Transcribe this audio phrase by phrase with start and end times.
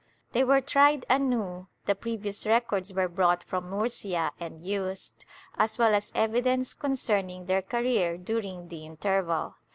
[0.31, 5.25] They were tried anew; the previous records were brought from Murcia and used,
[5.59, 9.57] as well as evidence concerning their career dur ing the interval.